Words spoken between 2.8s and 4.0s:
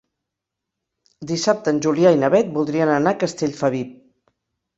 anar a Castellfabib.